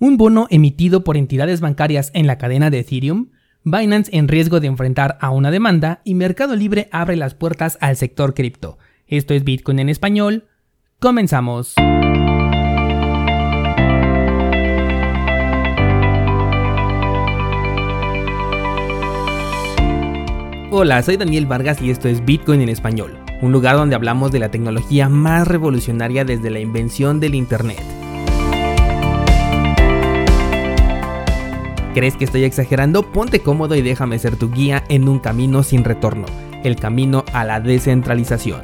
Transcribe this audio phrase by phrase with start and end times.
[0.00, 3.30] Un bono emitido por entidades bancarias en la cadena de Ethereum,
[3.64, 7.96] Binance en riesgo de enfrentar a una demanda y Mercado Libre abre las puertas al
[7.96, 8.78] sector cripto.
[9.08, 10.46] Esto es Bitcoin en español.
[11.00, 11.74] Comenzamos.
[20.70, 24.38] Hola, soy Daniel Vargas y esto es Bitcoin en español, un lugar donde hablamos de
[24.38, 27.97] la tecnología más revolucionaria desde la invención del Internet.
[31.98, 33.10] ¿Crees que estoy exagerando?
[33.10, 36.26] Ponte cómodo y déjame ser tu guía en un camino sin retorno,
[36.62, 38.62] el camino a la descentralización.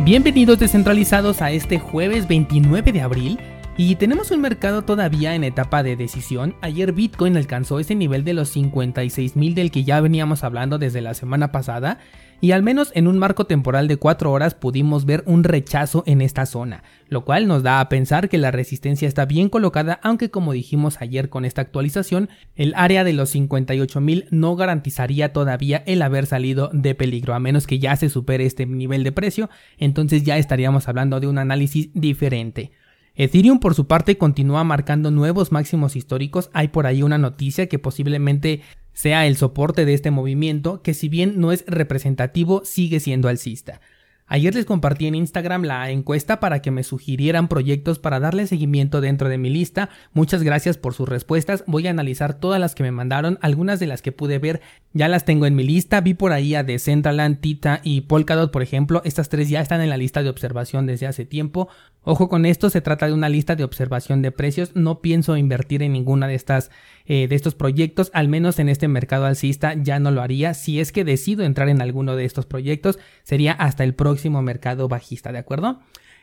[0.00, 3.40] Bienvenidos descentralizados a este jueves 29 de abril
[3.78, 6.54] y tenemos un mercado todavía en etapa de decisión.
[6.60, 11.00] Ayer Bitcoin alcanzó ese nivel de los 56 mil del que ya veníamos hablando desde
[11.00, 12.00] la semana pasada
[12.44, 16.20] y al menos en un marco temporal de 4 horas pudimos ver un rechazo en
[16.20, 20.30] esta zona, lo cual nos da a pensar que la resistencia está bien colocada, aunque
[20.30, 26.02] como dijimos ayer con esta actualización, el área de los 58.000 no garantizaría todavía el
[26.02, 30.22] haber salido de peligro, a menos que ya se supere este nivel de precio, entonces
[30.22, 32.72] ya estaríamos hablando de un análisis diferente.
[33.16, 36.50] Ethereum por su parte continúa marcando nuevos máximos históricos.
[36.52, 38.60] Hay por ahí una noticia que posiblemente
[38.94, 43.80] sea el soporte de este movimiento, que si bien no es representativo, sigue siendo alcista.
[44.26, 49.02] Ayer les compartí en Instagram la encuesta para que me sugirieran proyectos para darle seguimiento
[49.02, 49.90] dentro de mi lista.
[50.14, 51.62] Muchas gracias por sus respuestas.
[51.66, 53.38] Voy a analizar todas las que me mandaron.
[53.42, 54.62] Algunas de las que pude ver
[54.94, 56.00] ya las tengo en mi lista.
[56.00, 59.02] Vi por ahí a Decentraland, Tita y Polkadot, por ejemplo.
[59.04, 61.68] Estas tres ya están en la lista de observación desde hace tiempo.
[62.04, 64.72] Ojo con esto, se trata de una lista de observación de precios.
[64.74, 66.70] No pienso invertir en ninguna de estas
[67.06, 70.54] eh, de estos proyectos, al menos en este mercado alcista ya no lo haría.
[70.54, 74.88] Si es que decido entrar en alguno de estos proyectos, sería hasta el próximo mercado
[74.88, 75.80] bajista, ¿de acuerdo?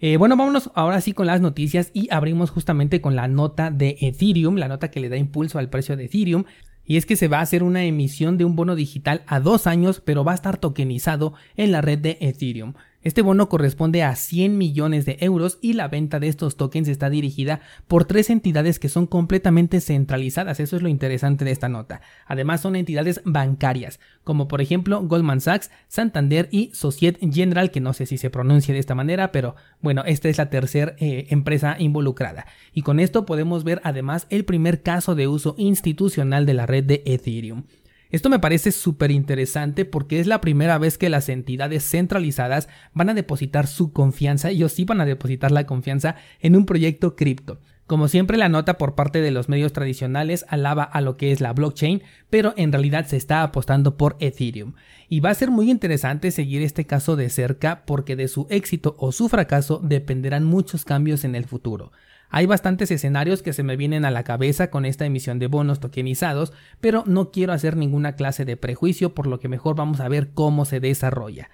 [0.00, 3.96] Eh, bueno, vámonos ahora sí con las noticias y abrimos justamente con la nota de
[4.00, 6.44] Ethereum, la nota que le da impulso al precio de Ethereum.
[6.86, 9.66] Y es que se va a hacer una emisión de un bono digital a dos
[9.66, 12.74] años, pero va a estar tokenizado en la red de Ethereum.
[13.04, 17.10] Este bono corresponde a 100 millones de euros y la venta de estos tokens está
[17.10, 20.58] dirigida por tres entidades que son completamente centralizadas.
[20.58, 22.00] Eso es lo interesante de esta nota.
[22.26, 27.92] Además son entidades bancarias, como por ejemplo Goldman Sachs, Santander y Societe General, que no
[27.92, 31.76] sé si se pronuncia de esta manera, pero bueno, esta es la tercera eh, empresa
[31.78, 32.46] involucrada.
[32.72, 36.84] Y con esto podemos ver además el primer caso de uso institucional de la red
[36.84, 37.64] de Ethereum.
[38.14, 43.08] Esto me parece súper interesante porque es la primera vez que las entidades centralizadas van
[43.08, 47.58] a depositar su confianza, ellos sí van a depositar la confianza en un proyecto cripto.
[47.88, 51.40] Como siempre la nota por parte de los medios tradicionales alaba a lo que es
[51.40, 54.74] la blockchain, pero en realidad se está apostando por Ethereum.
[55.08, 58.94] Y va a ser muy interesante seguir este caso de cerca porque de su éxito
[58.96, 61.90] o su fracaso dependerán muchos cambios en el futuro.
[62.36, 65.78] Hay bastantes escenarios que se me vienen a la cabeza con esta emisión de bonos
[65.78, 70.08] tokenizados, pero no quiero hacer ninguna clase de prejuicio, por lo que mejor vamos a
[70.08, 71.48] ver cómo se desarrolla.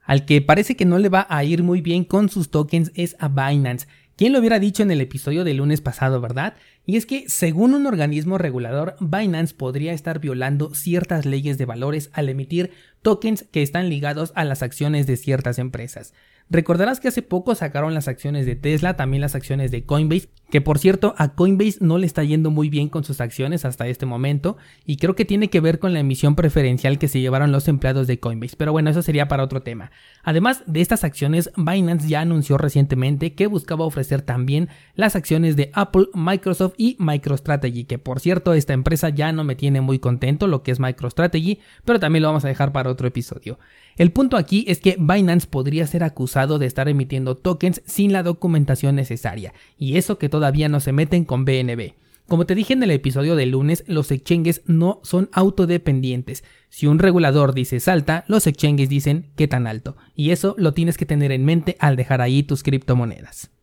[0.00, 3.16] Al que parece que no le va a ir muy bien con sus tokens es
[3.18, 3.86] a Binance.
[4.16, 6.54] ¿Quién lo hubiera dicho en el episodio del lunes pasado, verdad?
[6.86, 12.08] Y es que, según un organismo regulador, Binance podría estar violando ciertas leyes de valores
[12.14, 12.70] al emitir
[13.02, 16.14] tokens que están ligados a las acciones de ciertas empresas.
[16.50, 20.60] Recordarás que hace poco sacaron las acciones de Tesla, también las acciones de Coinbase, que
[20.60, 24.04] por cierto a Coinbase no le está yendo muy bien con sus acciones hasta este
[24.04, 27.66] momento y creo que tiene que ver con la emisión preferencial que se llevaron los
[27.66, 29.90] empleados de Coinbase, pero bueno, eso sería para otro tema.
[30.22, 35.70] Además de estas acciones, Binance ya anunció recientemente que buscaba ofrecer también las acciones de
[35.72, 40.46] Apple, Microsoft y MicroStrategy, que por cierto esta empresa ya no me tiene muy contento
[40.46, 43.58] lo que es MicroStrategy, pero también lo vamos a dejar para otro episodio.
[43.96, 48.24] El punto aquí es que Binance podría ser acusado de estar emitiendo tokens sin la
[48.24, 51.92] documentación necesaria, y eso que todavía no se meten con BNB.
[52.26, 56.42] Como te dije en el episodio del lunes, los exchanges no son autodependientes.
[56.70, 60.96] Si un regulador dice salta, los exchanges dicen qué tan alto, y eso lo tienes
[60.96, 63.53] que tener en mente al dejar ahí tus criptomonedas.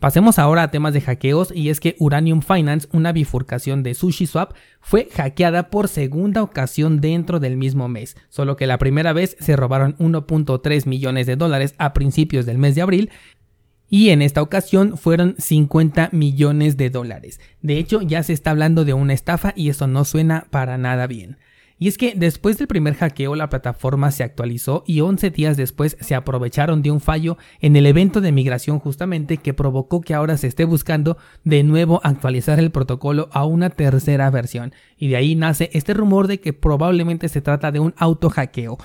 [0.00, 4.52] Pasemos ahora a temas de hackeos y es que Uranium Finance, una bifurcación de SushiSwap,
[4.80, 9.56] fue hackeada por segunda ocasión dentro del mismo mes, solo que la primera vez se
[9.56, 13.10] robaron 1.3 millones de dólares a principios del mes de abril
[13.90, 17.40] y en esta ocasión fueron 50 millones de dólares.
[17.60, 21.08] De hecho ya se está hablando de una estafa y eso no suena para nada
[21.08, 21.38] bien.
[21.78, 25.96] Y es que después del primer hackeo la plataforma se actualizó y 11 días después
[26.00, 30.36] se aprovecharon de un fallo en el evento de migración justamente que provocó que ahora
[30.36, 34.72] se esté buscando de nuevo actualizar el protocolo a una tercera versión.
[34.96, 38.78] Y de ahí nace este rumor de que probablemente se trata de un auto hackeo.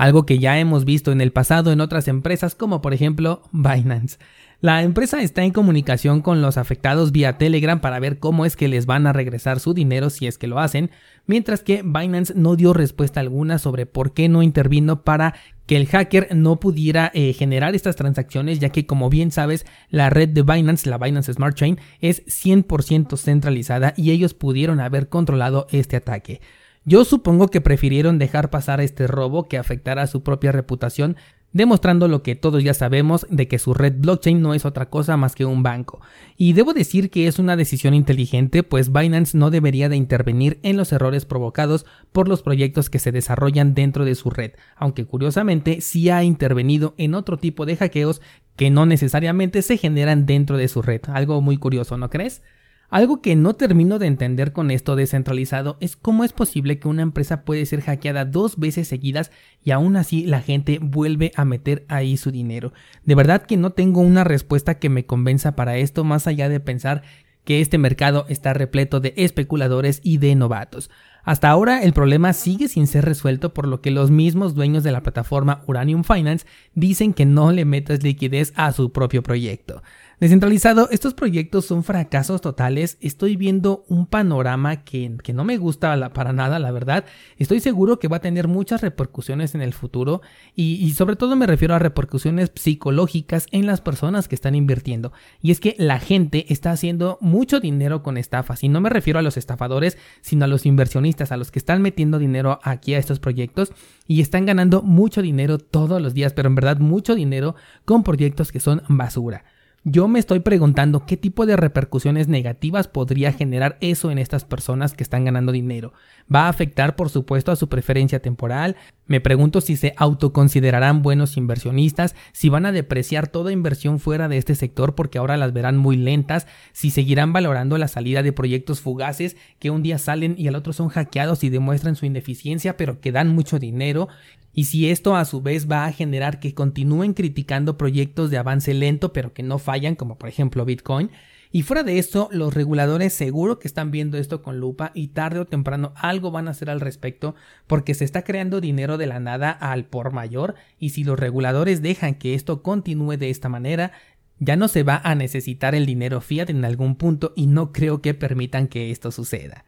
[0.00, 4.16] Algo que ya hemos visto en el pasado en otras empresas como por ejemplo Binance.
[4.62, 8.68] La empresa está en comunicación con los afectados vía Telegram para ver cómo es que
[8.68, 10.90] les van a regresar su dinero si es que lo hacen,
[11.26, 15.34] mientras que Binance no dio respuesta alguna sobre por qué no intervino para
[15.66, 20.08] que el hacker no pudiera eh, generar estas transacciones, ya que como bien sabes, la
[20.08, 25.66] red de Binance, la Binance Smart Chain, es 100% centralizada y ellos pudieron haber controlado
[25.70, 26.40] este ataque.
[26.90, 31.16] Yo supongo que prefirieron dejar pasar este robo que afectara a su propia reputación,
[31.52, 35.16] demostrando lo que todos ya sabemos de que su red blockchain no es otra cosa
[35.16, 36.00] más que un banco.
[36.36, 40.76] Y debo decir que es una decisión inteligente, pues Binance no debería de intervenir en
[40.76, 45.82] los errores provocados por los proyectos que se desarrollan dentro de su red, aunque curiosamente
[45.82, 48.20] sí ha intervenido en otro tipo de hackeos
[48.56, 51.02] que no necesariamente se generan dentro de su red.
[51.06, 52.42] Algo muy curioso, ¿no crees?
[52.90, 57.02] Algo que no termino de entender con esto descentralizado es cómo es posible que una
[57.02, 59.30] empresa puede ser hackeada dos veces seguidas
[59.62, 62.72] y aún así la gente vuelve a meter ahí su dinero.
[63.04, 66.58] De verdad que no tengo una respuesta que me convenza para esto más allá de
[66.58, 67.02] pensar
[67.44, 70.90] que este mercado está repleto de especuladores y de novatos.
[71.22, 74.92] Hasta ahora el problema sigue sin ser resuelto por lo que los mismos dueños de
[74.92, 79.82] la plataforma Uranium Finance dicen que no le metas liquidez a su propio proyecto.
[80.20, 82.98] Descentralizado, estos proyectos son fracasos totales.
[83.00, 87.06] Estoy viendo un panorama que, no me gusta para nada, la verdad.
[87.38, 90.20] Estoy seguro que va a tener muchas repercusiones en el futuro
[90.54, 95.10] y, y sobre todo me refiero a repercusiones psicológicas en las personas que están invirtiendo.
[95.40, 99.20] Y es que la gente está haciendo mucho dinero con estafas y no me refiero
[99.20, 102.98] a los estafadores, sino a los inversionistas, a los que están metiendo dinero aquí a
[102.98, 103.72] estos proyectos
[104.06, 107.54] y están ganando mucho dinero todos los días, pero en verdad mucho dinero
[107.86, 109.44] con proyectos que son basura.
[109.82, 114.92] Yo me estoy preguntando qué tipo de repercusiones negativas podría generar eso en estas personas
[114.92, 115.94] que están ganando dinero.
[116.32, 118.76] ¿Va a afectar por supuesto a su preferencia temporal?
[119.10, 124.36] Me pregunto si se autoconsiderarán buenos inversionistas, si van a depreciar toda inversión fuera de
[124.36, 128.80] este sector porque ahora las verán muy lentas, si seguirán valorando la salida de proyectos
[128.80, 133.00] fugaces que un día salen y al otro son hackeados y demuestran su ineficiencia pero
[133.00, 134.06] que dan mucho dinero
[134.54, 138.74] y si esto a su vez va a generar que continúen criticando proyectos de avance
[138.74, 141.10] lento pero que no fallan, como por ejemplo Bitcoin.
[141.52, 145.40] Y fuera de esto, los reguladores seguro que están viendo esto con lupa y tarde
[145.40, 147.34] o temprano algo van a hacer al respecto
[147.66, 151.82] porque se está creando dinero de la nada al por mayor y si los reguladores
[151.82, 153.90] dejan que esto continúe de esta manera,
[154.38, 158.00] ya no se va a necesitar el dinero fiat en algún punto y no creo
[158.00, 159.64] que permitan que esto suceda.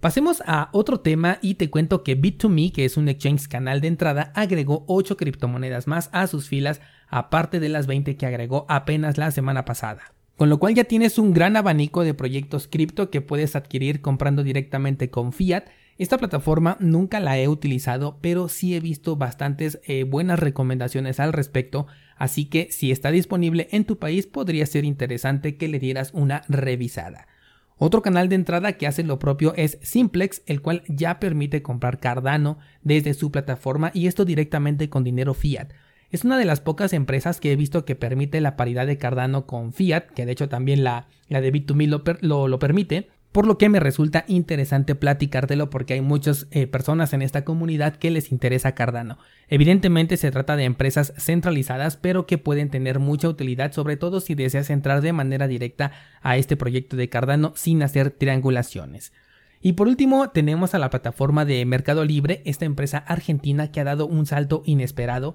[0.00, 3.88] Pasemos a otro tema y te cuento que Bit2Me, que es un exchange canal de
[3.88, 9.16] entrada, agregó 8 criptomonedas más a sus filas, aparte de las 20 que agregó apenas
[9.16, 10.13] la semana pasada.
[10.36, 14.42] Con lo cual ya tienes un gran abanico de proyectos cripto que puedes adquirir comprando
[14.42, 15.66] directamente con fiat.
[15.96, 21.32] Esta plataforma nunca la he utilizado, pero sí he visto bastantes eh, buenas recomendaciones al
[21.32, 21.86] respecto,
[22.16, 26.42] así que si está disponible en tu país podría ser interesante que le dieras una
[26.48, 27.28] revisada.
[27.76, 32.00] Otro canal de entrada que hace lo propio es Simplex, el cual ya permite comprar
[32.00, 35.72] Cardano desde su plataforma y esto directamente con dinero fiat.
[36.14, 39.46] Es una de las pocas empresas que he visto que permite la paridad de Cardano
[39.46, 43.58] con fiat, que de hecho también la, la de Bit2Me lo, lo permite, por lo
[43.58, 48.30] que me resulta interesante platicártelo porque hay muchas eh, personas en esta comunidad que les
[48.30, 49.18] interesa Cardano.
[49.48, 54.36] Evidentemente se trata de empresas centralizadas pero que pueden tener mucha utilidad sobre todo si
[54.36, 55.90] deseas entrar de manera directa
[56.22, 59.12] a este proyecto de Cardano sin hacer triangulaciones.
[59.60, 63.84] Y por último tenemos a la plataforma de Mercado Libre, esta empresa argentina que ha
[63.84, 65.34] dado un salto inesperado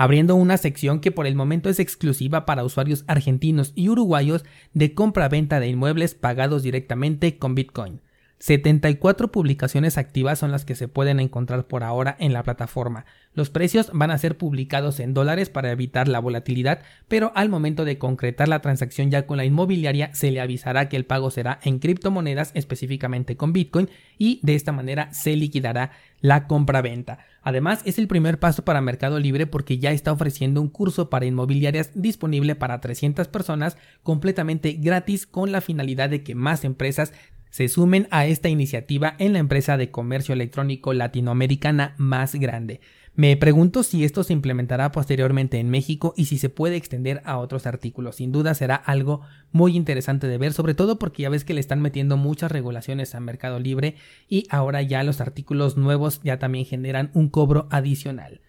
[0.00, 4.94] abriendo una sección que por el momento es exclusiva para usuarios argentinos y uruguayos de
[4.94, 8.00] compra-venta de inmuebles pagados directamente con Bitcoin.
[8.40, 13.04] 74 publicaciones activas son las que se pueden encontrar por ahora en la plataforma.
[13.34, 17.84] Los precios van a ser publicados en dólares para evitar la volatilidad, pero al momento
[17.84, 21.60] de concretar la transacción ya con la inmobiliaria se le avisará que el pago será
[21.64, 25.90] en criptomonedas, específicamente con Bitcoin, y de esta manera se liquidará
[26.22, 27.18] la compra-venta.
[27.42, 31.26] Además, es el primer paso para Mercado Libre porque ya está ofreciendo un curso para
[31.26, 37.12] inmobiliarias disponible para 300 personas completamente gratis con la finalidad de que más empresas
[37.50, 42.80] se sumen a esta iniciativa en la empresa de comercio electrónico latinoamericana más grande.
[43.14, 47.38] Me pregunto si esto se implementará posteriormente en México y si se puede extender a
[47.38, 48.16] otros artículos.
[48.16, 51.60] Sin duda será algo muy interesante de ver, sobre todo porque ya ves que le
[51.60, 53.96] están metiendo muchas regulaciones a Mercado Libre
[54.28, 58.40] y ahora ya los artículos nuevos ya también generan un cobro adicional.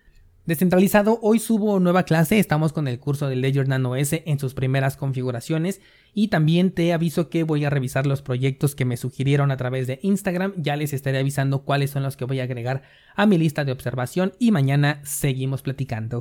[0.45, 4.55] Descentralizado, hoy subo nueva clase, estamos con el curso de Ledger Nano S en sus
[4.55, 5.81] primeras configuraciones
[6.15, 9.85] y también te aviso que voy a revisar los proyectos que me sugirieron a través
[9.85, 12.81] de Instagram, ya les estaré avisando cuáles son los que voy a agregar
[13.15, 16.19] a mi lista de observación y mañana seguimos platicando.